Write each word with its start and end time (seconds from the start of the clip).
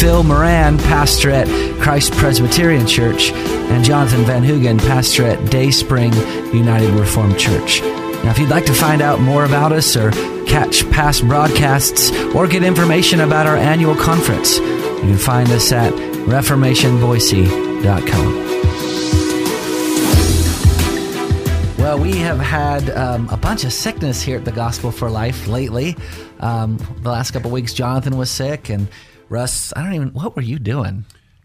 Phil 0.00 0.22
Moran, 0.22 0.78
pastor 0.78 1.30
at 1.30 1.46
Christ 1.80 2.12
Presbyterian 2.12 2.86
Church, 2.86 3.32
and 3.32 3.84
Jonathan 3.84 4.24
Van 4.24 4.42
Hoogen, 4.42 4.78
pastor 4.78 5.24
at 5.24 5.50
Day 5.50 5.70
Spring 5.70 6.12
United 6.52 6.90
Reformed 6.90 7.38
Church. 7.38 7.80
Now, 7.82 8.30
if 8.30 8.38
you'd 8.38 8.50
like 8.50 8.66
to 8.66 8.74
find 8.74 9.02
out 9.02 9.20
more 9.20 9.44
about 9.44 9.72
us 9.72 9.96
or 9.96 10.10
catch 10.46 10.88
past 10.90 11.26
broadcasts 11.26 12.12
or 12.34 12.46
get 12.46 12.62
information 12.62 13.20
about 13.20 13.46
our 13.46 13.56
annual 13.56 13.96
conference, 13.96 14.58
you 14.58 15.00
can 15.00 15.18
find 15.18 15.48
us 15.50 15.72
at 15.72 15.92
reformationboise.com. 15.92 18.42
Well, 21.78 21.98
we 21.98 22.12
have 22.18 22.38
had 22.38 22.90
um, 22.90 23.28
a 23.28 23.36
bunch 23.36 23.64
of 23.64 23.72
sickness 23.72 24.22
here 24.22 24.38
at 24.38 24.44
the 24.44 24.52
Gospel 24.52 24.92
for 24.92 25.10
Life 25.10 25.48
lately. 25.48 25.96
Um, 26.38 26.78
the 27.02 27.10
last 27.10 27.32
couple 27.32 27.50
weeks, 27.50 27.74
Jonathan 27.74 28.16
was 28.16 28.30
sick, 28.30 28.68
and 28.68 28.86
Russ, 29.32 29.72
I 29.74 29.82
don't 29.82 29.94
even, 29.94 30.08
what 30.12 30.36
were 30.36 30.42
you 30.42 30.58
doing? 30.58 31.04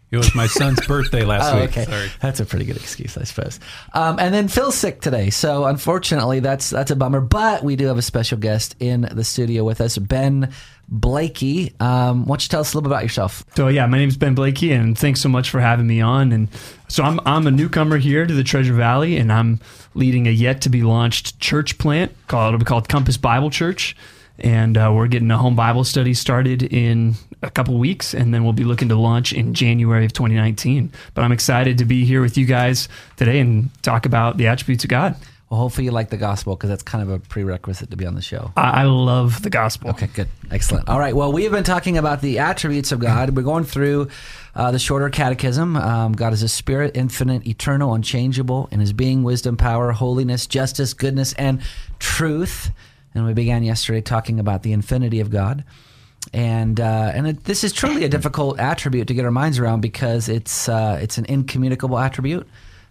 It 0.10 0.16
was 0.18 0.34
my 0.36 0.48
son's 0.48 0.86
birthday 0.88 1.26
last 1.26 1.52
Oh, 1.54 1.60
week. 1.60 1.72
okay. 1.72 1.84
Sorry. 1.86 2.10
That's 2.22 2.40
a 2.40 2.46
pretty 2.46 2.64
good 2.66 2.78
excuse, 2.78 3.18
I 3.18 3.24
suppose. 3.24 3.60
Um, 3.94 4.20
and 4.20 4.34
then 4.34 4.48
Phil's 4.48 4.76
sick 4.76 5.02
today, 5.02 5.30
so 5.32 5.66
unfortunately, 5.66 6.40
that's 6.40 6.70
that's 6.70 6.92
a 6.92 6.96
bummer. 6.96 7.20
But 7.20 7.62
we 7.64 7.76
do 7.76 7.88
have 7.88 7.98
a 7.98 8.02
special 8.02 8.38
guest 8.38 8.78
in 8.80 9.02
the 9.02 9.26
studio 9.26 9.66
with 9.66 9.82
us, 9.82 9.98
Ben 9.98 10.54
Blakey. 10.88 11.74
Um, 11.82 12.22
why 12.26 12.36
don't 12.36 12.44
you 12.44 12.48
tell 12.48 12.62
us 12.62 12.74
a 12.74 12.78
little 12.78 12.88
bit 12.90 12.94
about 12.94 13.04
yourself? 13.04 13.44
So 13.58 13.68
yeah, 13.68 13.86
my 13.86 13.98
name's 13.98 14.16
Ben 14.16 14.34
Blakey, 14.34 14.72
and 14.72 14.98
thanks 14.98 15.20
so 15.20 15.28
much 15.28 15.50
for 15.50 15.60
having 15.60 15.88
me 15.88 16.00
on. 16.00 16.32
And 16.32 16.48
so 16.88 17.04
I'm 17.04 17.20
I'm 17.26 17.46
a 17.46 17.52
newcomer 17.52 17.98
here 17.98 18.26
to 18.26 18.34
the 18.34 18.46
Treasure 18.46 18.74
Valley, 18.74 19.18
and 19.18 19.30
I'm 19.30 19.60
leading 19.94 20.26
a 20.26 20.32
yet 20.32 20.62
to 20.62 20.70
be 20.70 20.84
launched 20.84 21.40
church 21.42 21.78
plant 21.80 22.14
called 22.28 22.54
it'll 22.54 22.60
be 22.60 22.66
called 22.66 22.88
Compass 22.88 23.18
Bible 23.18 23.50
Church, 23.50 23.94
and 24.40 24.78
uh, 24.78 24.90
we're 24.96 25.08
getting 25.08 25.30
a 25.32 25.38
home 25.38 25.58
Bible 25.58 25.84
study 25.84 26.14
started 26.14 26.64
in 26.64 27.16
a 27.42 27.50
couple 27.50 27.78
weeks, 27.78 28.14
and 28.14 28.34
then 28.34 28.44
we'll 28.44 28.54
be 28.54 28.64
looking 28.64 28.90
to 28.90 28.96
launch 28.96 29.34
in 29.34 29.54
January 29.54 30.06
of 30.06 30.14
2019. 30.14 30.92
But 31.14 31.24
I'm 31.24 31.32
excited 31.32 31.78
to 31.78 31.86
be 31.86 32.06
here 32.06 32.22
with 32.22 32.38
you 32.38 32.46
guys 32.46 32.90
today 33.16 33.40
and 33.40 33.70
talk 33.84 34.06
about 34.06 34.38
the 34.38 34.48
attributes 34.48 34.84
of 34.84 34.90
God. 34.90 35.16
Well, 35.50 35.62
hopefully 35.62 35.86
you 35.86 35.92
like 35.92 36.10
the 36.10 36.18
gospel 36.18 36.58
because 36.58 36.70
that's 36.70 36.84
kind 36.84 37.02
of 37.02 37.10
a 37.10 37.20
prerequisite 37.20 37.90
to 37.92 37.96
be 37.96 38.06
on 38.06 38.16
the 38.16 38.22
show. 38.22 38.52
I, 38.58 38.82
I 38.82 38.84
love 38.84 39.44
the 39.44 39.50
gospel. 39.50 39.92
Okay, 39.92 40.08
good. 40.08 40.28
Excellent. 40.52 40.90
All 40.90 41.00
right. 41.00 41.16
Well, 41.16 41.32
we 41.32 41.44
have 41.44 41.54
been 41.54 41.64
talking 41.64 41.98
about 41.98 42.20
the 42.20 42.40
attributes 42.40 42.92
of 42.92 43.00
God. 43.00 43.34
We're 43.34 43.44
going 43.44 43.64
through 43.64 44.10
uh, 44.56 44.72
the 44.72 44.80
shorter 44.80 45.10
catechism. 45.10 45.78
Um, 45.78 46.12
God 46.14 46.34
is 46.34 46.44
a 46.44 46.50
spirit, 46.50 46.98
infinite, 46.98 47.48
eternal, 47.48 47.94
unchangeable 47.94 48.68
in 48.72 48.82
his 48.82 48.92
being, 48.92 49.24
wisdom, 49.24 49.56
power, 49.56 49.94
holiness, 49.94 50.48
justice, 50.48 50.94
goodness, 50.94 51.32
and 51.34 51.62
truth. 52.00 52.72
And 53.16 53.26
we 53.26 53.34
began 53.34 53.64
yesterday 53.64 54.02
talking 54.02 54.42
about 54.42 54.64
the 54.64 54.74
infinity 54.74 55.22
of 55.22 55.30
God. 55.30 55.64
And 56.34 56.80
uh, 56.80 57.12
and 57.14 57.28
it, 57.28 57.44
this 57.46 57.64
is 57.64 57.72
truly 57.72 58.04
a 58.04 58.10
difficult 58.10 58.60
attribute 58.60 59.08
to 59.08 59.14
get 59.14 59.26
our 59.26 59.32
minds 59.32 59.60
around 59.60 59.82
because 59.82 60.28
it's 60.28 60.68
uh, 60.68 61.00
it's 61.02 61.18
an 61.18 61.26
incommunicable 61.26 61.98
attribute, 61.98 62.48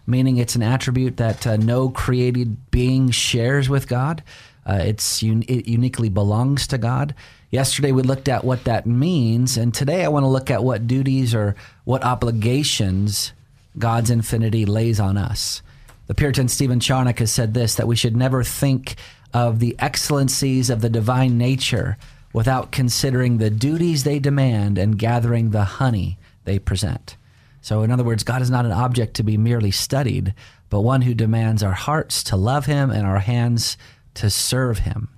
meaning 0.07 0.37
it's 0.37 0.55
an 0.55 0.63
attribute 0.63 1.17
that 1.17 1.45
uh, 1.45 1.57
no 1.57 1.89
created 1.89 2.71
being 2.71 3.11
shares 3.11 3.69
with 3.69 3.87
God. 3.87 4.23
Uh, 4.65 4.81
it's 4.83 5.21
un- 5.23 5.43
it 5.47 5.67
uniquely 5.67 6.09
belongs 6.09 6.67
to 6.67 6.77
God. 6.77 7.13
Yesterday 7.51 7.91
we 7.91 8.01
looked 8.01 8.27
at 8.27 8.43
what 8.43 8.65
that 8.65 8.85
means, 8.85 9.55
and 9.55 9.73
today 9.73 10.03
I 10.03 10.09
want 10.09 10.23
to 10.23 10.27
look 10.27 10.51
at 10.51 10.63
what 10.63 10.87
duties 10.87 11.33
or 11.33 11.55
what 11.85 12.03
obligations 12.03 13.33
God's 13.77 14.09
infinity 14.09 14.65
lays 14.65 14.99
on 14.99 15.17
us. 15.17 15.61
The 16.07 16.15
Puritan 16.15 16.47
Stephen 16.47 16.79
Charnock 16.79 17.19
has 17.19 17.31
said 17.31 17.53
this 17.53 17.75
that 17.75 17.87
we 17.87 17.95
should 17.95 18.15
never 18.15 18.43
think 18.43 18.95
of 19.33 19.59
the 19.59 19.75
excellencies 19.77 20.69
of 20.69 20.81
the 20.81 20.89
divine 20.89 21.37
nature 21.37 21.97
without 22.33 22.71
considering 22.71 23.37
the 23.37 23.49
duties 23.49 24.03
they 24.03 24.19
demand 24.19 24.77
and 24.77 24.99
gathering 24.99 25.51
the 25.51 25.63
honey 25.63 26.17
they 26.45 26.59
present. 26.59 27.17
So, 27.61 27.83
in 27.83 27.91
other 27.91 28.03
words, 28.03 28.23
God 28.23 28.41
is 28.41 28.49
not 28.49 28.65
an 28.65 28.71
object 28.71 29.15
to 29.15 29.23
be 29.23 29.37
merely 29.37 29.71
studied, 29.71 30.33
but 30.69 30.81
one 30.81 31.01
who 31.01 31.13
demands 31.13 31.63
our 31.63 31.73
hearts 31.73 32.23
to 32.25 32.35
love 32.35 32.65
him 32.65 32.91
and 32.91 33.05
our 33.05 33.19
hands 33.19 33.77
to 34.15 34.29
serve 34.29 34.79
him. 34.79 35.09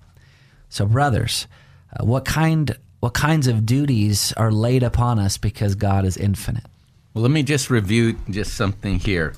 So, 0.70 0.86
brothers, 0.86 1.48
uh, 2.00 2.06
what 2.06 2.26
kind 2.26 2.76
what 3.00 3.14
kinds 3.14 3.48
of 3.48 3.66
duties 3.66 4.34
are 4.36 4.52
laid 4.52 4.84
upon 4.84 5.20
us 5.20 5.38
because 5.38 5.76
God 5.76 6.06
is 6.06 6.18
infinite? 6.18 6.66
Well, 7.14 7.22
let 7.22 7.32
me 7.32 7.44
just 7.44 7.70
review 7.70 8.18
just 8.30 8.54
something 8.54 9.00
here. 9.00 9.34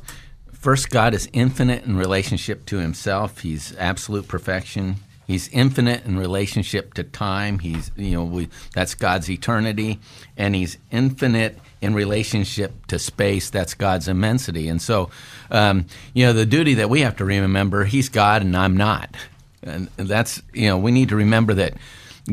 First, 0.51 0.89
God 0.89 1.13
is 1.13 1.29
infinite 1.33 1.85
in 1.85 1.95
relationship 1.95 2.65
to 2.67 2.77
himself. 2.77 3.39
He's 3.39 3.75
absolute 3.77 4.27
perfection. 4.27 4.97
He's 5.31 5.47
infinite 5.49 6.05
in 6.05 6.17
relationship 6.17 6.93
to 6.95 7.03
time. 7.03 7.59
He's, 7.59 7.89
you 7.95 8.11
know, 8.11 8.25
we, 8.25 8.49
that's 8.73 8.95
God's 8.95 9.29
eternity. 9.29 9.99
And 10.35 10.53
he's 10.53 10.77
infinite 10.91 11.57
in 11.79 11.93
relationship 11.93 12.85
to 12.87 12.99
space. 12.99 13.49
That's 13.49 13.73
God's 13.73 14.09
immensity. 14.09 14.67
And 14.67 14.81
so, 14.81 15.09
um, 15.49 15.85
you 16.13 16.25
know, 16.25 16.33
the 16.33 16.45
duty 16.45 16.73
that 16.75 16.89
we 16.89 16.99
have 17.01 17.15
to 17.17 17.25
remember, 17.25 17.85
he's 17.85 18.09
God 18.09 18.41
and 18.41 18.55
I'm 18.57 18.75
not. 18.75 19.15
And 19.63 19.87
that's, 19.95 20.41
you 20.53 20.67
know, 20.67 20.77
we 20.77 20.91
need 20.91 21.09
to 21.09 21.15
remember 21.15 21.53
that 21.53 21.75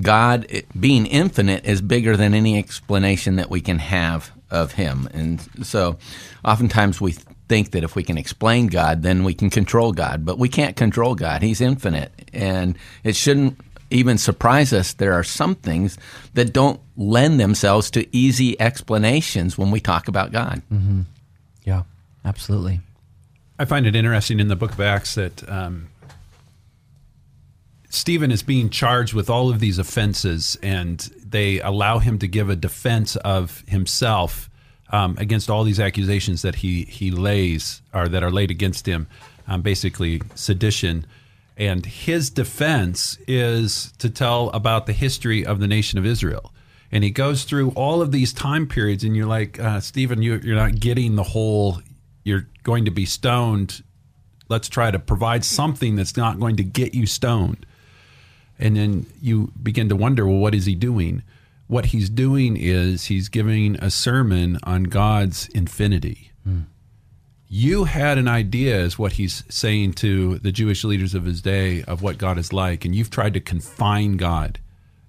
God, 0.00 0.46
being 0.78 1.06
infinite, 1.06 1.64
is 1.64 1.80
bigger 1.80 2.16
than 2.16 2.34
any 2.34 2.58
explanation 2.58 3.36
that 3.36 3.48
we 3.48 3.60
can 3.60 3.78
have 3.78 4.32
of 4.50 4.72
Him. 4.72 5.08
And 5.12 5.40
so 5.62 5.98
oftentimes 6.44 7.00
we 7.00 7.16
think 7.48 7.72
that 7.72 7.84
if 7.84 7.96
we 7.96 8.02
can 8.02 8.18
explain 8.18 8.66
God, 8.66 9.02
then 9.02 9.24
we 9.24 9.34
can 9.34 9.50
control 9.50 9.92
God. 9.92 10.24
But 10.24 10.38
we 10.38 10.48
can't 10.48 10.76
control 10.76 11.14
God, 11.14 11.42
He's 11.42 11.60
infinite. 11.60 12.12
And 12.32 12.76
it 13.04 13.16
shouldn't 13.16 13.58
even 13.90 14.18
surprise 14.18 14.72
us. 14.72 14.92
There 14.92 15.14
are 15.14 15.24
some 15.24 15.54
things 15.54 15.98
that 16.34 16.52
don't 16.52 16.80
lend 16.96 17.40
themselves 17.40 17.90
to 17.92 18.06
easy 18.16 18.60
explanations 18.60 19.56
when 19.56 19.70
we 19.70 19.80
talk 19.80 20.08
about 20.08 20.32
God. 20.32 20.62
Yeah, 21.64 21.82
absolutely. 22.24 22.80
I 23.58 23.64
find 23.64 23.86
it 23.86 23.96
interesting 23.96 24.40
in 24.40 24.48
the 24.48 24.56
book 24.56 24.72
of 24.72 24.80
Acts 24.80 25.14
that 25.16 25.48
um, 25.48 25.88
Stephen 27.90 28.30
is 28.30 28.42
being 28.42 28.70
charged 28.70 29.14
with 29.14 29.30
all 29.30 29.50
of 29.50 29.58
these 29.58 29.78
offenses, 29.78 30.56
and 30.62 31.00
they 31.24 31.60
allow 31.60 31.98
him 31.98 32.18
to 32.18 32.28
give 32.28 32.50
a 32.50 32.56
defense 32.56 33.16
of 33.16 33.64
himself 33.66 34.47
um, 34.90 35.16
against 35.18 35.50
all 35.50 35.64
these 35.64 35.80
accusations 35.80 36.42
that 36.42 36.56
he 36.56 36.84
he 36.84 37.10
lays 37.10 37.82
or 37.92 38.08
that 38.08 38.22
are 38.22 38.30
laid 38.30 38.50
against 38.50 38.86
him, 38.86 39.06
um, 39.46 39.62
basically 39.62 40.22
sedition. 40.34 41.06
And 41.56 41.84
his 41.84 42.30
defense 42.30 43.18
is 43.26 43.92
to 43.98 44.08
tell 44.08 44.50
about 44.50 44.86
the 44.86 44.92
history 44.92 45.44
of 45.44 45.58
the 45.58 45.66
nation 45.66 45.98
of 45.98 46.06
Israel. 46.06 46.52
And 46.92 47.04
he 47.04 47.10
goes 47.10 47.44
through 47.44 47.70
all 47.70 48.00
of 48.00 48.12
these 48.12 48.32
time 48.32 48.66
periods, 48.66 49.04
and 49.04 49.16
you're 49.16 49.26
like, 49.26 49.58
uh, 49.60 49.80
Stephen, 49.80 50.22
you, 50.22 50.40
you're 50.42 50.56
not 50.56 50.78
getting 50.78 51.16
the 51.16 51.22
whole. 51.22 51.82
You're 52.24 52.46
going 52.62 52.84
to 52.84 52.90
be 52.90 53.04
stoned. 53.04 53.82
Let's 54.48 54.68
try 54.68 54.90
to 54.90 54.98
provide 54.98 55.44
something 55.44 55.96
that's 55.96 56.16
not 56.16 56.38
going 56.38 56.56
to 56.56 56.64
get 56.64 56.94
you 56.94 57.06
stoned. 57.06 57.66
And 58.58 58.76
then 58.76 59.06
you 59.20 59.52
begin 59.62 59.88
to 59.90 59.96
wonder, 59.96 60.26
well, 60.26 60.38
what 60.38 60.54
is 60.54 60.64
he 60.64 60.74
doing? 60.74 61.22
What 61.68 61.86
he's 61.86 62.10
doing 62.10 62.56
is 62.56 63.04
he's 63.04 63.28
giving 63.28 63.76
a 63.76 63.90
sermon 63.90 64.58
on 64.64 64.84
God's 64.84 65.48
infinity. 65.48 66.32
You 67.50 67.84
had 67.84 68.18
an 68.18 68.28
idea, 68.28 68.80
is 68.80 68.98
what 68.98 69.12
he's 69.12 69.42
saying 69.48 69.94
to 69.94 70.38
the 70.38 70.52
Jewish 70.52 70.84
leaders 70.84 71.14
of 71.14 71.24
his 71.24 71.40
day, 71.40 71.82
of 71.84 72.02
what 72.02 72.18
God 72.18 72.36
is 72.36 72.52
like, 72.52 72.84
and 72.84 72.94
you've 72.94 73.10
tried 73.10 73.34
to 73.34 73.40
confine 73.40 74.16
God. 74.18 74.58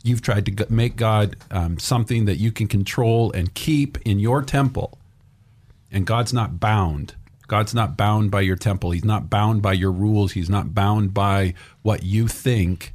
You've 0.03 0.21
tried 0.21 0.45
to 0.45 0.71
make 0.71 0.95
God 0.95 1.35
um, 1.51 1.79
something 1.79 2.25
that 2.25 2.37
you 2.37 2.53
can 2.53 2.67
control 2.67 3.31
and 3.33 3.53
keep 3.53 3.97
in 4.05 4.19
your 4.19 4.41
temple. 4.41 4.97
And 5.91 6.05
God's 6.05 6.31
not 6.31 6.59
bound. 6.59 7.15
God's 7.47 7.73
not 7.73 7.97
bound 7.97 8.31
by 8.31 8.41
your 8.41 8.55
temple. 8.55 8.91
He's 8.91 9.03
not 9.03 9.29
bound 9.29 9.61
by 9.61 9.73
your 9.73 9.91
rules. 9.91 10.33
He's 10.33 10.49
not 10.49 10.73
bound 10.73 11.13
by 11.13 11.55
what 11.81 12.03
you 12.03 12.27
think. 12.27 12.93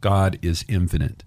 God 0.00 0.38
is 0.42 0.64
infinite. 0.68 1.24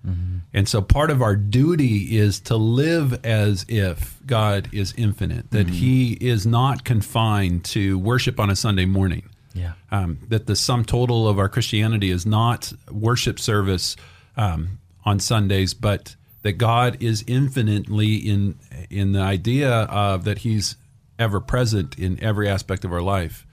And 0.53 0.67
so 0.67 0.81
part 0.81 1.09
of 1.11 1.21
our 1.21 1.35
duty 1.35 2.17
is 2.17 2.39
to 2.41 2.55
live 2.55 3.23
as 3.25 3.65
if 3.67 4.19
God 4.25 4.69
is 4.71 4.93
infinite, 4.97 5.51
that 5.51 5.69
He 5.69 6.13
is 6.13 6.45
not 6.45 6.83
confined 6.83 7.65
to 7.65 7.97
worship 7.99 8.39
on 8.39 8.49
a 8.49 8.55
Sunday 8.55 8.85
morning. 8.85 9.29
Yeah. 9.53 9.73
Um, 9.91 10.19
that 10.29 10.47
the 10.47 10.55
sum 10.55 10.83
total 10.83 11.27
of 11.27 11.37
our 11.37 11.47
Christianity 11.47 12.09
is 12.09 12.25
not 12.25 12.73
worship 12.91 13.39
service 13.39 13.95
um, 14.35 14.79
on 15.05 15.19
Sundays, 15.19 15.75
but 15.75 16.15
that 16.41 16.53
God 16.53 16.97
is 16.99 17.23
infinitely 17.27 18.15
in 18.15 18.55
in 18.89 19.11
the 19.11 19.21
idea 19.21 19.71
of 19.71 20.23
that 20.23 20.39
He's 20.39 20.75
ever 21.19 21.39
present 21.39 21.97
in 21.97 22.21
every 22.23 22.49
aspect 22.49 22.83
of 22.85 22.91
our 22.91 23.01
life. 23.01 23.45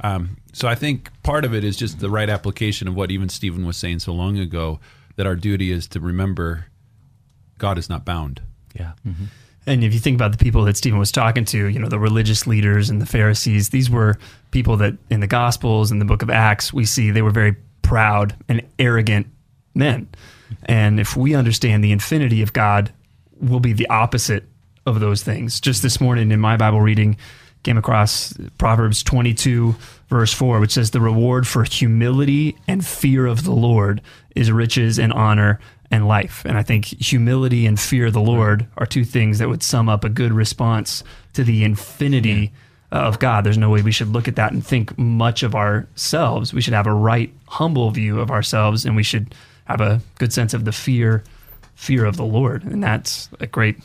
Um, 0.00 0.36
so 0.52 0.68
I 0.68 0.74
think 0.74 1.10
part 1.22 1.44
of 1.44 1.54
it 1.54 1.64
is 1.64 1.76
just 1.76 2.00
the 2.00 2.10
right 2.10 2.28
application 2.28 2.86
of 2.86 2.94
what 2.94 3.10
even 3.10 3.28
Stephen 3.28 3.66
was 3.66 3.76
saying 3.76 4.00
so 4.00 4.12
long 4.12 4.38
ago 4.38 4.78
that 5.16 5.26
our 5.26 5.36
duty 5.36 5.70
is 5.70 5.86
to 5.88 6.00
remember 6.00 6.66
God 7.58 7.78
is 7.78 7.88
not 7.88 8.04
bound. 8.04 8.42
Yeah. 8.74 8.92
And 9.66 9.82
if 9.82 9.94
you 9.94 10.00
think 10.00 10.16
about 10.16 10.32
the 10.32 10.38
people 10.38 10.64
that 10.64 10.76
Stephen 10.76 10.98
was 10.98 11.10
talking 11.10 11.44
to, 11.46 11.68
you 11.68 11.78
know, 11.78 11.88
the 11.88 11.98
religious 11.98 12.46
leaders 12.46 12.90
and 12.90 13.00
the 13.00 13.06
Pharisees, 13.06 13.70
these 13.70 13.88
were 13.88 14.18
people 14.50 14.76
that 14.78 14.94
in 15.08 15.20
the 15.20 15.26
Gospels 15.26 15.90
and 15.90 16.00
the 16.00 16.04
book 16.04 16.22
of 16.22 16.28
Acts, 16.28 16.72
we 16.72 16.84
see 16.84 17.10
they 17.10 17.22
were 17.22 17.30
very 17.30 17.56
proud 17.80 18.34
and 18.48 18.60
arrogant 18.78 19.26
men. 19.74 20.08
And 20.66 21.00
if 21.00 21.16
we 21.16 21.34
understand 21.34 21.82
the 21.82 21.92
infinity 21.92 22.42
of 22.42 22.52
God, 22.52 22.92
we'll 23.40 23.60
be 23.60 23.72
the 23.72 23.88
opposite 23.88 24.44
of 24.86 25.00
those 25.00 25.22
things. 25.22 25.60
Just 25.60 25.82
this 25.82 26.00
morning 26.00 26.30
in 26.30 26.40
my 26.40 26.56
Bible 26.56 26.80
reading, 26.80 27.16
came 27.64 27.78
across 27.78 28.34
Proverbs 28.58 29.02
22, 29.02 29.74
verse 30.08 30.32
4, 30.32 30.60
which 30.60 30.72
says, 30.72 30.90
The 30.90 31.00
reward 31.00 31.46
for 31.48 31.64
humility 31.64 32.56
and 32.68 32.86
fear 32.86 33.26
of 33.26 33.42
the 33.42 33.52
Lord 33.52 34.00
is 34.36 34.52
riches 34.52 34.98
and 34.98 35.12
honor 35.12 35.58
and 35.90 36.06
life. 36.06 36.42
And 36.44 36.56
I 36.56 36.62
think 36.62 36.84
humility 36.84 37.66
and 37.66 37.80
fear 37.80 38.06
of 38.06 38.12
the 38.12 38.20
Lord 38.20 38.66
are 38.76 38.86
two 38.86 39.04
things 39.04 39.38
that 39.38 39.48
would 39.48 39.62
sum 39.62 39.88
up 39.88 40.04
a 40.04 40.08
good 40.08 40.32
response 40.32 41.02
to 41.32 41.42
the 41.42 41.64
infinity 41.64 42.52
of 42.92 43.18
God. 43.18 43.44
There's 43.44 43.58
no 43.58 43.70
way 43.70 43.82
we 43.82 43.92
should 43.92 44.08
look 44.08 44.28
at 44.28 44.36
that 44.36 44.52
and 44.52 44.64
think 44.64 44.96
much 44.98 45.42
of 45.42 45.54
ourselves. 45.54 46.52
We 46.52 46.60
should 46.60 46.74
have 46.74 46.86
a 46.86 46.94
right, 46.94 47.32
humble 47.48 47.90
view 47.90 48.20
of 48.20 48.30
ourselves, 48.30 48.84
and 48.84 48.94
we 48.94 49.02
should 49.02 49.34
have 49.64 49.80
a 49.80 50.00
good 50.18 50.32
sense 50.32 50.54
of 50.54 50.64
the 50.64 50.72
fear, 50.72 51.24
fear 51.74 52.04
of 52.04 52.16
the 52.16 52.24
Lord. 52.24 52.62
And 52.64 52.82
that's 52.82 53.28
a 53.40 53.46
great 53.46 53.78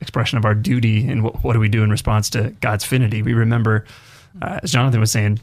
expression 0.00 0.38
of 0.38 0.44
our 0.44 0.54
duty 0.54 1.08
and 1.08 1.22
what, 1.22 1.42
what 1.44 1.52
do 1.54 1.60
we 1.60 1.68
do 1.68 1.82
in 1.82 1.90
response 1.90 2.30
to 2.30 2.50
God's 2.60 2.84
finity. 2.84 3.22
We 3.22 3.34
remember, 3.34 3.84
uh, 4.40 4.60
as 4.62 4.72
Jonathan 4.72 5.00
was 5.00 5.10
saying, 5.12 5.40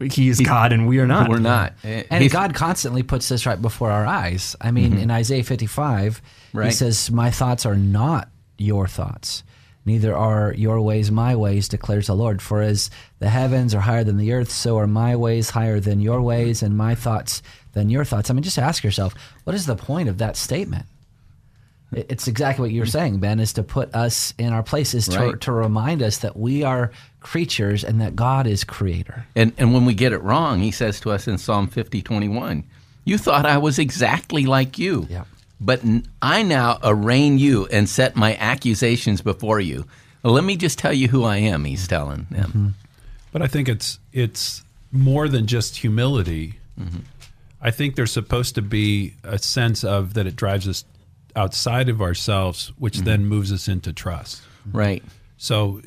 He 0.00 0.28
is 0.28 0.40
God 0.40 0.72
and 0.72 0.88
we 0.88 0.98
are 0.98 1.06
not. 1.06 1.28
We're 1.28 1.38
not. 1.38 1.74
And 2.10 2.22
he's- 2.22 2.32
God 2.32 2.54
constantly 2.54 3.02
puts 3.02 3.28
this 3.28 3.46
right 3.46 3.60
before 3.60 3.90
our 3.90 4.04
eyes. 4.06 4.56
I 4.60 4.70
mean, 4.72 4.94
in 4.98 5.10
Isaiah 5.10 5.44
55, 5.44 6.20
he 6.66 6.72
says, 6.72 7.10
My 7.10 7.30
thoughts 7.30 7.64
are 7.64 7.76
not 7.76 8.28
your 8.58 8.86
thoughts, 8.88 9.42
neither 9.84 10.14
are 10.16 10.52
your 10.56 10.80
ways 10.80 11.10
my 11.10 11.34
ways, 11.36 11.68
declares 11.68 12.06
the 12.08 12.14
Lord. 12.16 12.40
For 12.42 12.62
as 12.62 12.90
the 13.20 13.28
heavens 13.30 13.74
are 13.74 13.80
higher 13.80 14.04
than 14.04 14.16
the 14.16 14.32
earth, 14.32 14.50
so 14.50 14.78
are 14.78 14.86
my 14.86 15.14
ways 15.16 15.50
higher 15.50 15.78
than 15.80 16.00
your 16.00 16.20
ways, 16.22 16.62
and 16.62 16.76
my 16.76 16.94
thoughts 16.94 17.42
than 17.72 17.90
your 17.90 18.04
thoughts. 18.04 18.30
I 18.30 18.32
mean, 18.34 18.42
just 18.44 18.58
ask 18.58 18.82
yourself, 18.84 19.14
what 19.44 19.54
is 19.54 19.66
the 19.66 19.76
point 19.76 20.08
of 20.08 20.18
that 20.18 20.36
statement? 20.36 20.86
It- 21.96 22.06
It's 22.10 22.28
exactly 22.28 22.62
what 22.62 22.72
you're 22.72 22.86
saying, 22.86 23.18
Ben, 23.18 23.40
is 23.40 23.52
to 23.54 23.62
put 23.62 23.94
us 23.94 24.34
in 24.38 24.52
our 24.52 24.62
places, 24.62 25.06
to, 25.08 25.18
Right. 25.18 25.40
to 25.42 25.52
remind 25.52 26.02
us 26.02 26.18
that 26.18 26.36
we 26.36 26.62
are 26.62 26.90
creatures 27.20 27.84
and 27.84 28.00
that 28.00 28.14
God 28.16 28.46
is 28.46 28.64
creator. 28.64 29.26
And, 29.34 29.52
and 29.58 29.72
when 29.72 29.84
we 29.84 29.94
get 29.94 30.12
it 30.12 30.22
wrong, 30.22 30.60
he 30.60 30.70
says 30.70 31.00
to 31.00 31.10
us 31.10 31.26
in 31.26 31.38
Psalm 31.38 31.68
50, 31.68 32.02
21, 32.02 32.64
You 33.04 33.18
thought 33.18 33.44
I 33.46 33.58
was 33.58 33.78
exactly 33.78 34.46
like 34.46 34.78
you. 34.78 35.06
Yep. 35.10 35.26
But 35.60 35.82
I 36.22 36.42
now 36.42 36.78
arraign 36.82 37.38
you 37.38 37.66
and 37.66 37.88
set 37.88 38.16
my 38.16 38.34
accusations 38.36 39.20
before 39.22 39.60
you. 39.60 39.86
Well, 40.22 40.32
let 40.32 40.44
me 40.44 40.56
just 40.56 40.78
tell 40.78 40.92
you 40.92 41.08
who 41.08 41.22
I 41.24 41.36
am, 41.36 41.64
he's 41.64 41.86
telling 41.86 42.26
them. 42.30 42.48
Mm-hmm. 42.48 42.68
But 43.32 43.42
I 43.42 43.46
think 43.46 43.68
it's 43.68 43.98
it's 44.12 44.62
more 44.90 45.28
than 45.28 45.46
just 45.46 45.76
humility. 45.78 46.60
Mm-hmm. 46.80 47.00
I 47.60 47.70
think 47.70 47.94
there's 47.96 48.12
supposed 48.12 48.54
to 48.56 48.62
be 48.62 49.14
a 49.22 49.38
sense 49.38 49.84
of 49.84 50.14
that 50.14 50.26
it 50.26 50.36
drives 50.36 50.66
us 50.68 50.84
outside 51.36 51.88
of 51.88 52.00
ourselves, 52.00 52.72
which 52.78 52.98
then 52.98 53.26
moves 53.26 53.52
us 53.52 53.68
into 53.68 53.92
trust. 53.92 54.42
Right. 54.72 55.02
So 55.36 55.80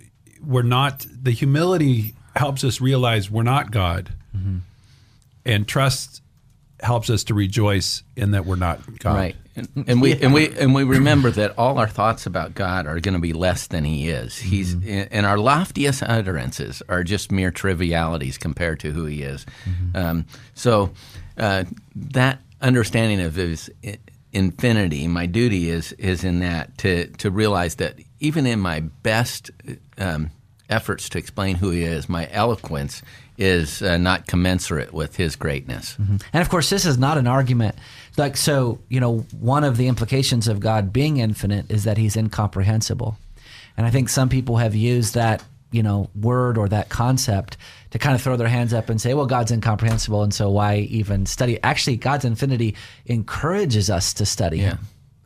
we're 0.45 0.61
not 0.61 1.05
the 1.09 1.31
humility 1.31 2.13
helps 2.35 2.63
us 2.63 2.79
realize 2.79 3.31
we're 3.31 3.44
not 3.44 3.71
God, 3.71 4.11
and 5.45 5.67
trust 5.67 6.21
helps 6.79 7.09
us 7.09 7.23
to 7.23 7.33
rejoice 7.33 8.03
in 8.15 8.31
that 8.31 8.45
we're 8.45 8.55
not 8.55 8.99
God. 8.99 9.15
Right. 9.15 9.35
And, 9.55 9.85
and 9.88 10.01
we 10.01 10.13
and 10.21 10.33
we 10.33 10.55
and 10.55 10.75
we 10.75 10.83
remember 10.83 11.31
that 11.31 11.57
all 11.57 11.79
our 11.79 11.88
thoughts 11.88 12.27
about 12.27 12.53
God 12.53 12.85
are 12.85 13.00
going 13.00 13.15
to 13.15 13.19
be 13.19 13.33
less 13.33 13.65
than 13.65 13.83
He 13.83 14.09
is. 14.09 14.38
He's 14.38 14.75
and 14.85 15.25
our 15.25 15.39
loftiest 15.39 16.03
utterances 16.03 16.83
are 16.88 17.03
just 17.03 17.31
mere 17.31 17.50
trivialities 17.50 18.38
compared 18.38 18.79
to 18.81 18.91
who 18.91 19.05
He 19.05 19.23
is. 19.23 19.47
Um, 19.95 20.27
so 20.53 20.91
uh, 21.39 21.63
that 21.95 22.39
understanding 22.61 23.19
of 23.19 23.33
His 23.33 23.71
infinity, 24.33 25.07
my 25.07 25.25
duty 25.25 25.69
is 25.69 25.94
is 25.94 26.24
in 26.24 26.39
that 26.39 26.77
to 26.79 27.07
to 27.18 27.31
realize 27.31 27.75
that 27.75 27.95
even 28.19 28.45
in 28.45 28.59
my 28.59 28.81
best 28.81 29.51
um, 29.97 30.31
efforts 30.69 31.09
to 31.09 31.18
explain 31.18 31.56
who 31.56 31.69
He 31.69 31.83
is, 31.83 32.09
my 32.09 32.27
eloquence 32.31 33.01
is 33.38 33.81
uh, 33.81 33.97
not 33.97 34.25
commensurate 34.27 34.94
with 34.94 35.15
His 35.15 35.35
greatness. 35.35 35.95
And 35.97 36.41
of 36.41 36.50
course, 36.50 36.69
this 36.69 36.85
is 36.85 36.97
not 36.97 37.18
an 37.18 37.27
argument. 37.27 37.75
Like, 38.18 38.35
so, 38.35 38.79
you 38.89 39.00
know, 39.00 39.19
one 39.39 39.63
of 39.63 39.77
the 39.77 39.88
implications 39.88 40.47
of 40.47 40.59
God 40.59 40.91
being 40.91 41.18
infinite 41.18 41.69
is 41.69 41.83
that 41.83 41.97
he's 41.97 42.15
incomprehensible. 42.15 43.18
And 43.77 43.85
I 43.85 43.91
think 43.91 44.09
some 44.09 44.27
people 44.27 44.57
have 44.57 44.75
used 44.75 45.13
that, 45.13 45.44
you 45.71 45.83
know, 45.83 46.09
word 46.15 46.57
or 46.57 46.69
that 46.69 46.89
concept 46.89 47.57
to 47.91 47.99
kind 47.99 48.15
of 48.15 48.21
throw 48.21 48.37
their 48.37 48.47
hands 48.47 48.73
up 48.73 48.89
and 48.89 49.01
say, 49.01 49.13
well, 49.13 49.25
God's 49.25 49.51
incomprehensible. 49.51 50.23
And 50.23 50.33
so 50.33 50.49
why 50.49 50.77
even 50.77 51.25
study? 51.25 51.61
Actually, 51.63 51.97
God's 51.97 52.25
infinity 52.25 52.75
encourages 53.05 53.89
us 53.89 54.13
to 54.15 54.25
study 54.25 54.59
him, 54.59 54.79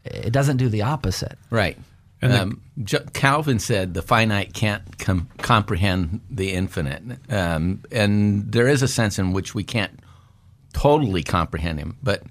it 0.04 0.34
doesn't 0.34 0.58
do 0.58 0.70
the 0.70 0.82
opposite. 0.82 1.38
Right. 1.50 1.78
And 2.22 2.34
um, 2.34 2.62
J- 2.84 3.06
Calvin 3.14 3.60
said 3.60 3.94
the 3.96 4.04
finite 4.04 4.54
can't 4.54 4.98
com- 5.00 5.28
comprehend 5.40 6.22
the 6.30 6.54
infinite, 6.54 7.02
um, 7.30 7.84
and 7.92 8.52
there 8.52 8.68
is 8.68 8.84
a 8.84 8.88
sense 8.88 9.18
in 9.18 9.34
which 9.34 9.56
we 9.56 9.64
can't 9.64 10.00
totally 10.72 11.24
comprehend 11.24 11.80
him. 11.80 11.98
But 12.04 12.22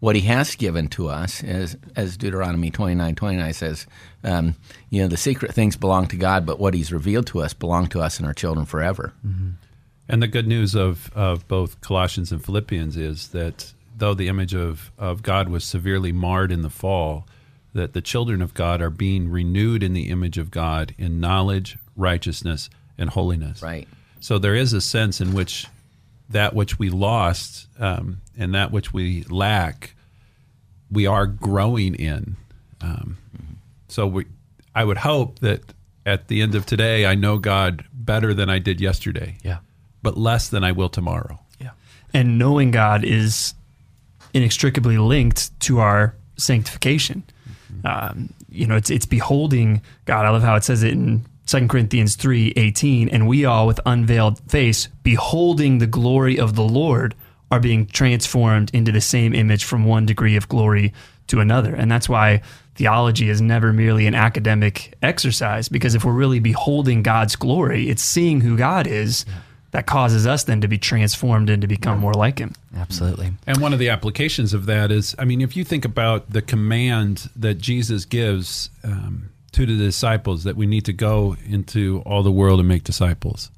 what 0.00 0.14
he 0.14 0.22
has 0.22 0.54
given 0.56 0.88
to 0.88 1.08
us 1.08 1.42
is, 1.42 1.76
as 1.94 2.16
Deuteronomy 2.16 2.70
twenty 2.70 2.94
nine 2.94 3.14
twenty 3.14 3.36
nine 3.38 3.52
says, 3.52 3.86
um, 4.22 4.54
you 4.90 5.00
know, 5.00 5.08
the 5.08 5.16
secret 5.16 5.54
things 5.54 5.76
belong 5.76 6.06
to 6.08 6.16
God, 6.16 6.44
but 6.44 6.58
what 6.58 6.74
He's 6.74 6.92
revealed 6.92 7.26
to 7.28 7.40
us 7.40 7.54
belong 7.54 7.86
to 7.88 8.00
us 8.00 8.18
and 8.18 8.26
our 8.26 8.34
children 8.34 8.66
forever. 8.66 9.12
And 10.08 10.22
the 10.22 10.28
good 10.28 10.46
news 10.46 10.74
of, 10.74 11.10
of 11.14 11.48
both 11.48 11.80
Colossians 11.80 12.30
and 12.30 12.44
Philippians 12.44 12.96
is 12.96 13.28
that 13.28 13.72
though 13.96 14.14
the 14.14 14.28
image 14.28 14.54
of, 14.54 14.92
of 14.98 15.22
God 15.22 15.48
was 15.48 15.64
severely 15.64 16.12
marred 16.12 16.52
in 16.52 16.62
the 16.62 16.70
fall, 16.70 17.26
that 17.72 17.92
the 17.92 18.00
children 18.00 18.42
of 18.42 18.54
God 18.54 18.80
are 18.80 18.90
being 18.90 19.30
renewed 19.30 19.82
in 19.82 19.94
the 19.94 20.10
image 20.10 20.38
of 20.38 20.50
God 20.50 20.94
in 20.98 21.20
knowledge, 21.20 21.78
righteousness, 21.96 22.70
and 22.98 23.10
holiness. 23.10 23.62
Right. 23.62 23.88
So 24.20 24.38
there 24.38 24.54
is 24.54 24.72
a 24.72 24.80
sense 24.80 25.20
in 25.20 25.34
which 25.34 25.66
that 26.30 26.54
which 26.54 26.78
we 26.78 26.90
lost 26.90 27.68
um, 27.78 28.20
and 28.36 28.54
that 28.54 28.72
which 28.72 28.92
we 28.92 29.22
lack, 29.24 29.94
we 30.90 31.06
are 31.06 31.26
growing 31.26 31.94
in. 31.94 32.36
Um, 32.80 33.16
so 33.88 34.06
we, 34.06 34.26
I 34.74 34.84
would 34.84 34.98
hope 34.98 35.38
that 35.40 35.60
at 36.04 36.28
the 36.28 36.42
end 36.42 36.54
of 36.54 36.66
today, 36.66 37.06
I 37.06 37.14
know 37.14 37.38
God 37.38 37.84
better 37.92 38.34
than 38.34 38.48
I 38.50 38.58
did 38.58 38.80
yesterday 38.80 39.38
Yeah. 39.42 39.58
but 40.02 40.16
less 40.16 40.48
than 40.48 40.62
I 40.64 40.72
will 40.72 40.88
tomorrow. 40.88 41.40
Yeah. 41.60 41.70
and 42.12 42.38
knowing 42.38 42.70
God 42.70 43.04
is 43.04 43.54
inextricably 44.34 44.98
linked 44.98 45.58
to 45.60 45.78
our 45.80 46.14
sanctification. 46.36 47.24
Um, 47.84 48.32
you 48.50 48.66
know, 48.66 48.76
it's 48.76 48.90
it's 48.90 49.06
beholding 49.06 49.82
God. 50.06 50.24
I 50.26 50.30
love 50.30 50.42
how 50.42 50.54
it 50.56 50.64
says 50.64 50.82
it 50.82 50.92
in 50.92 51.24
2 51.46 51.68
Corinthians 51.68 52.16
three 52.16 52.52
eighteen, 52.56 53.08
and 53.08 53.26
we 53.28 53.44
all 53.44 53.66
with 53.66 53.80
unveiled 53.86 54.40
face, 54.50 54.88
beholding 55.02 55.78
the 55.78 55.86
glory 55.86 56.38
of 56.38 56.54
the 56.56 56.62
Lord, 56.62 57.14
are 57.50 57.60
being 57.60 57.86
transformed 57.86 58.70
into 58.74 58.90
the 58.90 59.00
same 59.00 59.34
image 59.34 59.64
from 59.64 59.84
one 59.84 60.06
degree 60.06 60.36
of 60.36 60.48
glory 60.48 60.92
to 61.28 61.40
another. 61.40 61.74
And 61.74 61.90
that's 61.90 62.08
why 62.08 62.42
theology 62.74 63.30
is 63.30 63.40
never 63.40 63.72
merely 63.72 64.06
an 64.06 64.14
academic 64.14 64.94
exercise, 65.02 65.68
because 65.68 65.94
if 65.94 66.04
we're 66.04 66.12
really 66.12 66.40
beholding 66.40 67.02
God's 67.02 67.36
glory, 67.36 67.88
it's 67.88 68.02
seeing 68.02 68.40
who 68.40 68.56
God 68.56 68.86
is 68.86 69.24
that 69.70 69.86
causes 69.86 70.26
us 70.26 70.44
then 70.44 70.60
to 70.60 70.68
be 70.68 70.78
transformed 70.78 71.50
and 71.50 71.60
to 71.62 71.68
become 71.68 71.98
more 71.98 72.14
like 72.14 72.38
Him. 72.38 72.54
Absolutely. 72.74 73.32
And 73.46 73.60
one 73.60 73.72
of 73.72 73.78
the 73.78 73.88
applications 73.88 74.54
of 74.54 74.66
that 74.66 74.90
is, 74.90 75.14
I 75.18 75.24
mean, 75.24 75.40
if 75.40 75.56
you 75.56 75.64
think 75.64 75.84
about 75.84 76.30
the 76.30 76.42
command 76.42 77.28
that 77.36 77.58
Jesus 77.58 78.04
gives 78.04 78.70
um, 78.84 79.30
to 79.64 79.76
the 79.76 79.84
disciples 79.84 80.44
that 80.44 80.54
we 80.54 80.66
need 80.66 80.84
to 80.84 80.92
go 80.92 81.34
into 81.48 82.02
all 82.04 82.22
the 82.22 82.30
world 82.30 82.60
and 82.60 82.68
make 82.68 82.84
disciples, 82.84 83.50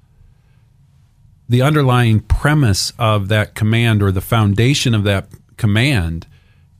the 1.48 1.60
underlying 1.60 2.20
premise 2.20 2.92
of 2.98 3.28
that 3.28 3.54
command 3.54 4.00
or 4.02 4.12
the 4.12 4.20
foundation 4.20 4.94
of 4.94 5.02
that 5.04 5.28
command 5.56 6.26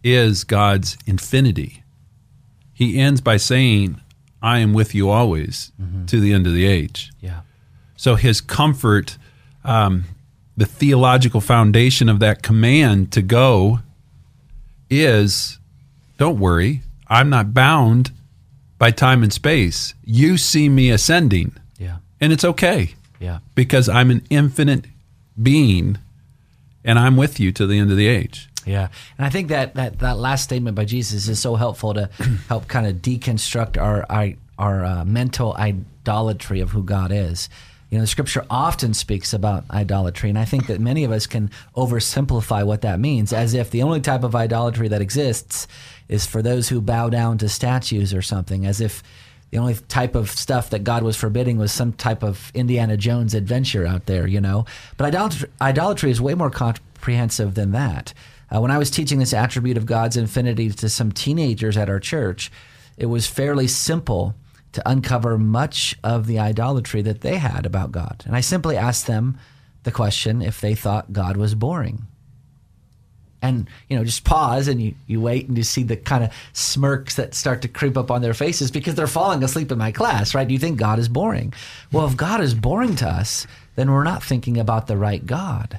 is 0.05 0.45
God's 0.45 0.97
infinity. 1.05 1.83
He 2.73 2.99
ends 3.01 3.21
by 3.21 3.39
saying, 3.39 4.01
I 4.41 4.59
am 4.59 4.73
with 4.73 4.95
you 4.95 5.11
always 5.11 5.73
to 6.07 6.21
the 6.21 6.33
end 6.33 6.47
of 6.47 6.55
the 6.55 6.67
age. 6.67 7.11
Yeah. 7.21 7.41
So 7.97 8.15
his 8.15 8.41
comfort, 8.41 9.19
um, 9.65 10.05
the 10.57 10.67
theological 10.67 11.41
foundation 11.41 12.09
of 12.09 12.21
that 12.21 12.45
command 12.45 13.11
to 13.13 13.23
go 13.23 13.81
is 14.89 15.59
don't 16.19 16.39
worry, 16.39 16.83
I'm 17.09 17.31
not 17.31 17.53
bound 17.53 18.13
by 18.79 18.91
time 18.91 19.23
and 19.23 19.33
space. 19.33 19.95
You 20.05 20.37
see 20.37 20.69
me 20.69 20.91
ascending. 20.91 21.53
Yeah. 21.79 21.97
and 22.21 22.33
it's 22.33 22.45
okay 22.45 22.95
Yeah. 23.21 23.39
because 23.55 23.89
I'm 23.89 24.11
an 24.11 24.23
infinite 24.31 24.87
being, 25.41 25.99
and 26.85 26.99
I'm 26.99 27.17
with 27.17 27.39
you 27.39 27.53
to 27.53 27.67
the 27.67 27.79
end 27.79 27.91
of 27.91 27.97
the 27.97 28.07
age. 28.09 28.49
Yeah, 28.67 28.89
and 29.17 29.25
I 29.27 29.31
think 29.31 29.49
that 29.49 29.75
that, 29.77 30.01
that 30.01 30.19
last 30.19 30.45
statement 30.45 30.75
by 30.77 30.85
Jesus 30.85 31.29
is 31.29 31.39
so 31.39 31.55
helpful 31.55 31.95
to 31.95 32.11
help 32.49 32.69
kind 32.69 32.87
of 32.87 32.97
deconstruct 32.97 33.81
our 33.81 34.05
our, 34.11 34.33
our 34.59 34.85
uh, 34.85 35.05
mental 35.05 35.55
idolatry 35.57 36.61
of 36.61 36.71
who 36.73 36.83
God 36.83 37.11
is. 37.13 37.49
You 37.91 37.97
know, 37.97 38.03
the 38.03 38.09
Scripture 38.09 38.45
often 38.51 38.93
speaks 38.93 39.33
about 39.33 39.65
idolatry, 39.71 40.29
and 40.29 40.39
I 40.39 40.45
think 40.45 40.67
that 40.67 40.81
many 40.81 41.05
of 41.05 41.13
us 41.13 41.27
can 41.27 41.51
oversimplify 41.75 42.67
what 42.67 42.83
that 42.83 43.01
means, 43.01 43.33
as 43.33 43.55
if 43.55 43.71
the 43.71 43.83
only 43.83 44.01
type 44.01 44.25
of 44.25 44.35
idolatry 44.35 44.89
that 44.89 45.01
exists 45.01 45.67
is 46.07 46.27
for 46.27 46.43
those 46.43 46.69
who 46.69 46.83
bow 46.83 47.09
down 47.09 47.39
to 47.39 47.49
statues 47.49 48.13
or 48.13 48.21
something, 48.21 48.67
as 48.67 48.83
if 48.83 49.03
the 49.51 49.59
only 49.59 49.75
type 49.75 50.15
of 50.15 50.31
stuff 50.31 50.69
that 50.71 50.85
God 50.85 51.03
was 51.03 51.17
forbidding 51.17 51.57
was 51.57 51.73
some 51.73 51.95
type 51.95 52.23
of 52.23 52.53
Indiana 52.55 52.99
Jones 52.99 53.33
adventure 53.33 53.87
out 53.87 54.05
there, 54.05 54.27
you 54.27 54.41
know. 54.41 54.67
But 54.99 55.07
idolatry, 55.07 55.49
idolatry 55.61 56.11
is 56.11 56.21
way 56.21 56.35
more 56.35 56.51
comprehensive 56.51 57.55
than 57.55 57.73
that. 57.73 58.13
Uh, 58.55 58.61
when 58.61 58.71
I 58.71 58.79
was 58.79 58.91
teaching 58.91 59.19
this 59.19 59.33
attribute 59.33 59.79
of 59.79 59.87
God's 59.87 60.19
infinity 60.19 60.71
to 60.71 60.89
some 60.91 61.13
teenagers 61.13 61.79
at 61.79 61.89
our 61.89 62.01
church, 62.01 62.51
it 62.99 63.07
was 63.07 63.27
fairly 63.27 63.67
simple 63.67 64.35
to 64.79 64.89
uncover 64.89 65.37
much 65.37 65.97
of 66.05 66.29
the 66.29 66.39
idolatry 66.39 67.03
that 67.03 67.21
they 67.21 67.37
had 67.37 67.67
about 67.67 67.91
God. 67.91 68.23
And 68.27 68.37
I 68.37 68.41
simply 68.41 68.77
asked 68.77 69.09
them 69.09 69.37
the 69.83 69.91
question 69.91 70.41
if 70.41 70.61
they 70.61 70.77
thought 70.77 71.13
God 71.13 71.37
was 71.37 71.57
boring. 71.57 72.07
And 73.43 73.69
you 73.89 73.97
know 73.97 74.05
just 74.05 74.25
pause 74.25 74.69
and 74.69 74.81
you, 74.81 74.95
you 75.07 75.21
wait 75.21 75.49
and 75.49 75.57
you 75.57 75.65
see 75.65 75.83
the 75.83 75.97
kind 75.97 76.23
of 76.25 76.33
smirks 76.53 77.17
that 77.17 77.35
start 77.35 77.63
to 77.63 77.69
creep 77.69 77.97
up 77.97 78.11
on 78.11 78.23
their 78.23 78.35
faces 78.35 78.71
because 78.71 78.95
they're 78.95 79.07
falling 79.07 79.43
asleep 79.45 79.71
in 79.71 79.79
my 79.79 79.93
class 79.93 80.35
right? 80.35 80.47
Do 80.47 80.55
you 80.55 80.59
think 80.59 80.77
god 80.77 80.99
is 80.99 81.09
boring? 81.09 81.55
Well 81.93 82.07
if 82.07 82.17
god 82.17 82.41
is 82.41 82.55
boring 82.55 82.97
to 82.97 83.09
us 83.09 83.47
then 83.77 83.93
we're 83.93 84.03
not 84.03 84.25
thinking 84.25 84.59
about 84.59 84.89
the 84.89 84.97
right 84.97 85.25
god 85.25 85.79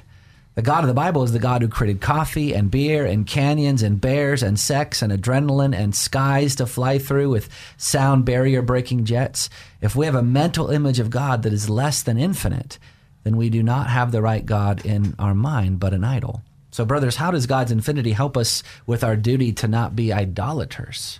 the 0.60 0.66
god 0.66 0.84
of 0.84 0.88
the 0.88 0.92
bible 0.92 1.22
is 1.22 1.32
the 1.32 1.38
god 1.38 1.62
who 1.62 1.68
created 1.68 2.02
coffee 2.02 2.52
and 2.52 2.70
beer 2.70 3.06
and 3.06 3.26
canyons 3.26 3.82
and 3.82 3.98
bears 3.98 4.42
and 4.42 4.60
sex 4.60 5.00
and 5.00 5.10
adrenaline 5.10 5.74
and 5.74 5.94
skies 5.94 6.54
to 6.54 6.66
fly 6.66 6.98
through 6.98 7.30
with 7.30 7.48
sound 7.78 8.26
barrier 8.26 8.60
breaking 8.60 9.06
jets 9.06 9.48
if 9.80 9.96
we 9.96 10.04
have 10.04 10.14
a 10.14 10.22
mental 10.22 10.68
image 10.68 10.98
of 10.98 11.08
god 11.08 11.42
that 11.42 11.54
is 11.54 11.70
less 11.70 12.02
than 12.02 12.18
infinite 12.18 12.78
then 13.24 13.38
we 13.38 13.48
do 13.48 13.62
not 13.62 13.88
have 13.88 14.12
the 14.12 14.20
right 14.20 14.44
god 14.44 14.84
in 14.84 15.14
our 15.18 15.34
mind 15.34 15.80
but 15.80 15.94
an 15.94 16.04
idol 16.04 16.42
so, 16.72 16.84
brothers, 16.84 17.16
how 17.16 17.32
does 17.32 17.46
God's 17.46 17.72
infinity 17.72 18.12
help 18.12 18.36
us 18.36 18.62
with 18.86 19.02
our 19.02 19.16
duty 19.16 19.52
to 19.54 19.66
not 19.66 19.96
be 19.96 20.12
idolaters? 20.12 21.18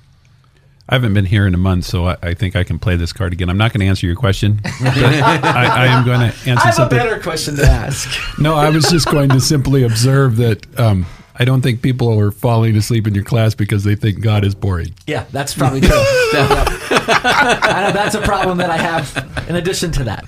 I 0.90 0.94
haven't 0.94 1.14
been 1.14 1.24
here 1.24 1.46
in 1.46 1.54
a 1.54 1.58
month, 1.58 1.84
so 1.84 2.06
I, 2.06 2.16
I 2.20 2.34
think 2.34 2.56
I 2.56 2.64
can 2.64 2.80
play 2.80 2.96
this 2.96 3.12
card 3.12 3.32
again. 3.32 3.48
I'm 3.48 3.56
not 3.56 3.72
going 3.72 3.78
to 3.78 3.86
answer 3.86 4.08
your 4.08 4.16
question. 4.16 4.60
I, 4.64 5.70
I, 5.72 5.86
am 5.86 6.04
going 6.04 6.18
to 6.18 6.26
answer 6.50 6.50
I 6.50 6.66
have 6.66 6.74
something. 6.74 6.98
a 6.98 7.02
better 7.04 7.20
question 7.20 7.54
to 7.56 7.62
ask. 7.62 8.10
No, 8.40 8.54
I 8.56 8.70
was 8.70 8.90
just 8.90 9.06
going 9.06 9.28
to 9.30 9.40
simply 9.40 9.84
observe 9.84 10.36
that 10.38 10.80
um, 10.80 11.06
I 11.38 11.44
don't 11.44 11.60
think 11.60 11.82
people 11.82 12.18
are 12.18 12.32
falling 12.32 12.74
asleep 12.74 13.06
in 13.06 13.14
your 13.14 13.22
class 13.22 13.54
because 13.54 13.84
they 13.84 13.94
think 13.94 14.20
God 14.20 14.44
is 14.44 14.54
boring. 14.54 14.94
yeah, 15.06 15.26
that's 15.30 15.54
probably 15.54 15.80
true. 15.80 15.90
Yeah, 16.32 16.48
yeah. 16.48 17.60
I 17.62 17.84
know 17.86 17.92
that's 17.92 18.14
a 18.14 18.22
problem 18.22 18.58
that 18.58 18.70
I 18.70 18.78
have 18.78 19.46
in 19.48 19.56
addition 19.56 19.92
to 19.92 20.04
that. 20.04 20.24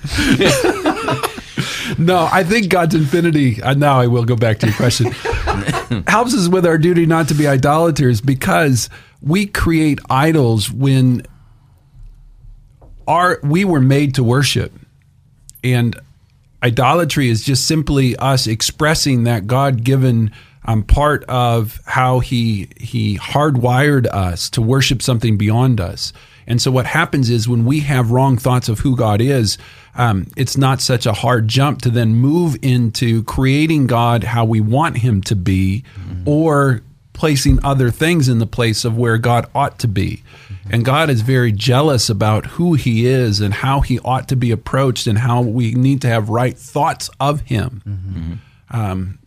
No, 1.97 2.27
I 2.31 2.43
think 2.43 2.69
God's 2.69 2.95
infinity. 2.95 3.61
Uh, 3.61 3.73
now 3.73 3.99
I 3.99 4.07
will 4.07 4.25
go 4.25 4.35
back 4.35 4.59
to 4.59 4.67
your 4.67 4.75
question. 4.75 5.11
helps 6.07 6.33
us 6.33 6.47
with 6.47 6.65
our 6.65 6.77
duty 6.77 7.05
not 7.05 7.27
to 7.27 7.33
be 7.33 7.47
idolaters 7.47 8.21
because 8.21 8.89
we 9.23 9.45
create 9.45 9.99
idols 10.09 10.71
when 10.71 11.25
our 13.07 13.39
we 13.43 13.65
were 13.65 13.81
made 13.81 14.15
to 14.15 14.23
worship, 14.23 14.73
and 15.63 15.99
idolatry 16.61 17.29
is 17.29 17.43
just 17.43 17.65
simply 17.67 18.15
us 18.17 18.47
expressing 18.47 19.23
that 19.23 19.47
God 19.47 19.83
given 19.83 20.31
um, 20.65 20.83
part 20.83 21.23
of 21.25 21.81
how 21.85 22.19
he 22.19 22.69
he 22.77 23.17
hardwired 23.17 24.07
us 24.07 24.49
to 24.51 24.61
worship 24.61 25.01
something 25.01 25.37
beyond 25.37 25.81
us. 25.81 26.13
And 26.45 26.61
so 26.61 26.71
what 26.71 26.85
happens 26.85 27.29
is 27.29 27.47
when 27.47 27.65
we 27.65 27.79
have 27.81 28.11
wrong 28.11 28.37
thoughts 28.37 28.67
of 28.67 28.79
who 28.79 28.97
God 28.97 29.21
is, 29.21 29.57
um, 29.95 30.27
it's 30.35 30.57
not 30.57 30.81
such 30.81 31.05
a 31.05 31.13
hard 31.13 31.47
jump 31.47 31.81
to 31.83 31.89
then 31.89 32.15
move 32.15 32.57
into 32.61 33.23
creating 33.23 33.87
God 33.87 34.25
how 34.25 34.43
we 34.43 34.59
want 34.59 34.97
Him 34.97 35.21
to 35.23 35.35
be, 35.37 35.83
or 36.25 36.81
placing 37.13 37.63
other 37.63 37.91
things 37.91 38.27
in 38.27 38.39
the 38.39 38.45
place 38.47 38.83
of 38.83 38.97
where 38.97 39.17
God 39.17 39.45
ought 39.53 39.79
to 39.79 39.87
be. 39.87 40.23
And 40.69 40.83
God 40.83 41.09
is 41.09 41.21
very 41.21 41.51
jealous 41.51 42.09
about 42.09 42.45
who 42.45 42.73
He 42.73 43.05
is 43.05 43.39
and 43.39 43.53
how 43.53 43.81
He 43.81 43.99
ought 43.99 44.27
to 44.29 44.35
be 44.35 44.51
approached 44.51 45.07
and 45.07 45.19
how 45.19 45.41
we 45.41 45.73
need 45.73 46.01
to 46.01 46.07
have 46.07 46.29
right 46.29 46.57
thoughts 46.57 47.09
of 47.19 47.41
Him. 47.41 48.41
Um, 48.71 49.19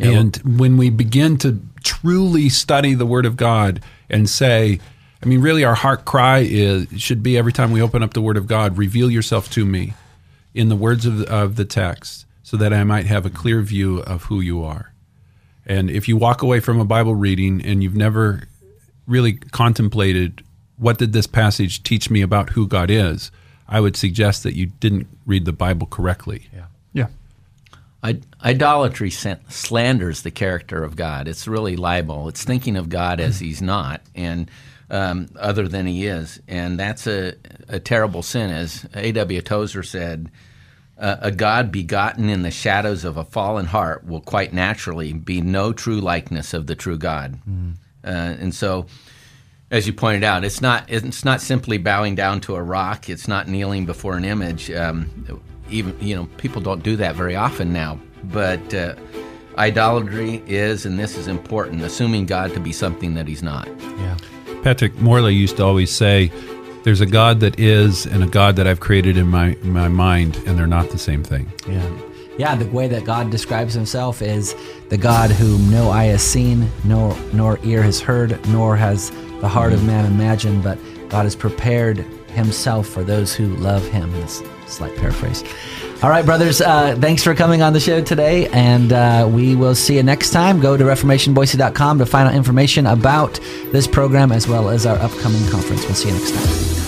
and 0.00 0.36
when 0.44 0.76
we 0.76 0.90
begin 0.90 1.38
to 1.38 1.60
truly 1.82 2.48
study 2.48 2.94
the 2.94 3.06
Word 3.06 3.26
of 3.26 3.36
God 3.36 3.80
and 4.08 4.28
say, 4.30 4.80
I 5.22 5.26
mean, 5.26 5.40
really, 5.40 5.64
our 5.64 5.74
heart 5.74 6.04
cry 6.04 6.38
is 6.48 6.86
should 6.96 7.22
be 7.22 7.36
every 7.36 7.52
time 7.52 7.72
we 7.72 7.82
open 7.82 8.02
up 8.04 8.14
the 8.14 8.22
Word 8.22 8.36
of 8.36 8.46
God, 8.46 8.78
reveal 8.78 9.10
yourself 9.10 9.50
to 9.52 9.66
me 9.66 9.94
in 10.54 10.68
the 10.68 10.76
words 10.76 11.04
of 11.04 11.18
the, 11.18 11.28
of 11.28 11.56
the 11.56 11.64
text, 11.64 12.24
so 12.44 12.56
that 12.56 12.72
I 12.72 12.84
might 12.84 13.06
have 13.06 13.26
a 13.26 13.30
clear 13.30 13.60
view 13.62 13.98
of 13.98 14.24
who 14.24 14.40
you 14.40 14.62
are. 14.62 14.92
And 15.68 15.90
if 15.90 16.08
you 16.08 16.16
walk 16.16 16.42
away 16.42 16.60
from 16.60 16.80
a 16.80 16.84
Bible 16.84 17.14
reading 17.14 17.64
and 17.64 17.82
you've 17.82 17.94
never 17.94 18.44
really 19.06 19.34
contemplated 19.34 20.42
what 20.78 20.98
did 20.98 21.12
this 21.12 21.26
passage 21.26 21.82
teach 21.82 22.08
me 22.10 22.22
about 22.22 22.50
who 22.50 22.66
God 22.66 22.90
is, 22.90 23.30
I 23.68 23.80
would 23.80 23.96
suggest 23.96 24.44
that 24.44 24.54
you 24.54 24.66
didn't 24.66 25.06
read 25.26 25.44
the 25.44 25.52
Bible 25.52 25.86
correctly. 25.86 26.48
Yeah. 26.54 26.64
Yeah. 26.92 27.06
I- 28.02 28.20
Idolatry 28.44 29.10
san- 29.10 29.40
slanders 29.48 30.22
the 30.22 30.30
character 30.30 30.82
of 30.84 30.96
God. 30.96 31.28
It's 31.28 31.46
really 31.46 31.76
libel. 31.76 32.28
It's 32.28 32.44
thinking 32.44 32.76
of 32.76 32.88
God 32.88 33.20
as 33.20 33.40
He's 33.40 33.60
not, 33.60 34.00
and 34.14 34.50
um, 34.90 35.28
other 35.38 35.68
than 35.68 35.86
He 35.86 36.06
is, 36.06 36.40
and 36.48 36.78
that's 36.78 37.06
a, 37.06 37.34
a 37.68 37.80
terrible 37.80 38.22
sin. 38.22 38.50
As 38.50 38.86
A.W. 38.94 39.42
Tozer 39.42 39.82
said, 39.82 40.30
uh, 40.98 41.16
"A 41.20 41.30
God 41.30 41.70
begotten 41.70 42.28
in 42.28 42.42
the 42.42 42.50
shadows 42.50 43.04
of 43.04 43.16
a 43.16 43.24
fallen 43.24 43.66
heart 43.66 44.04
will 44.06 44.20
quite 44.20 44.52
naturally 44.52 45.12
be 45.12 45.40
no 45.40 45.72
true 45.72 46.00
likeness 46.00 46.54
of 46.54 46.66
the 46.66 46.74
true 46.74 46.98
God." 46.98 47.38
Uh, 48.04 48.10
and 48.40 48.54
so, 48.54 48.86
as 49.70 49.86
you 49.86 49.92
pointed 49.92 50.24
out, 50.24 50.44
it's 50.44 50.60
not 50.60 50.84
it's 50.88 51.24
not 51.24 51.40
simply 51.40 51.78
bowing 51.78 52.14
down 52.14 52.40
to 52.42 52.54
a 52.54 52.62
rock. 52.62 53.08
It's 53.08 53.28
not 53.28 53.48
kneeling 53.48 53.86
before 53.86 54.16
an 54.16 54.24
image. 54.24 54.70
Um, 54.70 55.42
even 55.70 55.96
you 56.00 56.16
know 56.16 56.26
people 56.36 56.62
don't 56.62 56.82
do 56.82 56.96
that 56.96 57.14
very 57.14 57.36
often 57.36 57.72
now. 57.72 57.98
But 58.24 58.74
uh, 58.74 58.94
idolatry 59.56 60.42
is, 60.46 60.86
and 60.86 60.98
this 60.98 61.16
is 61.16 61.28
important, 61.28 61.82
assuming 61.82 62.26
God 62.26 62.52
to 62.54 62.60
be 62.60 62.72
something 62.72 63.14
that 63.14 63.26
He's 63.28 63.42
not. 63.42 63.68
Yeah. 63.98 64.16
Patrick 64.62 64.94
Morley 64.96 65.34
used 65.34 65.56
to 65.58 65.64
always 65.64 65.90
say, 65.90 66.32
"There's 66.84 67.00
a 67.00 67.06
God 67.06 67.40
that 67.40 67.58
is, 67.58 68.06
and 68.06 68.22
a 68.22 68.26
God 68.26 68.56
that 68.56 68.66
I've 68.66 68.80
created 68.80 69.16
in 69.16 69.28
my 69.28 69.56
in 69.62 69.72
my 69.72 69.88
mind, 69.88 70.40
and 70.46 70.58
they're 70.58 70.66
not 70.66 70.90
the 70.90 70.98
same 70.98 71.22
thing." 71.22 71.50
Yeah. 71.68 71.82
Yeah, 72.38 72.54
the 72.54 72.66
way 72.66 72.86
that 72.86 73.04
God 73.04 73.30
describes 73.30 73.74
himself 73.74 74.22
is 74.22 74.54
the 74.90 74.96
God 74.96 75.32
whom 75.32 75.68
no 75.70 75.90
eye 75.90 76.04
has 76.04 76.22
seen, 76.22 76.70
nor 76.84 77.16
nor 77.32 77.58
ear 77.64 77.82
has 77.82 78.00
heard, 78.00 78.38
nor 78.48 78.76
has 78.76 79.10
the 79.40 79.48
heart 79.48 79.72
of 79.72 79.84
man 79.84 80.04
imagined, 80.04 80.62
but 80.62 80.78
God 81.08 81.24
has 81.24 81.36
prepared 81.36 81.98
himself 82.28 82.86
for 82.86 83.02
those 83.02 83.34
who 83.34 83.48
love 83.56 83.86
him. 83.88 84.12
That's 84.12 84.40
a 84.40 84.68
slight 84.68 84.96
paraphrase. 84.96 85.42
All 86.02 86.10
right, 86.10 86.24
brothers, 86.24 86.60
uh, 86.60 86.96
thanks 87.00 87.24
for 87.24 87.34
coming 87.34 87.60
on 87.60 87.72
the 87.72 87.80
show 87.80 88.00
today, 88.00 88.46
and 88.48 88.92
uh, 88.92 89.28
we 89.28 89.56
will 89.56 89.74
see 89.74 89.96
you 89.96 90.02
next 90.04 90.30
time. 90.30 90.60
Go 90.60 90.76
to 90.76 90.84
reformationboise.com 90.84 91.98
to 91.98 92.06
find 92.06 92.28
out 92.28 92.34
information 92.34 92.86
about 92.86 93.40
this 93.72 93.88
program 93.88 94.30
as 94.30 94.46
well 94.46 94.68
as 94.68 94.86
our 94.86 94.96
upcoming 94.98 95.44
conference. 95.48 95.84
We'll 95.86 95.94
see 95.94 96.08
you 96.08 96.14
next 96.14 96.34
time. 96.34 96.87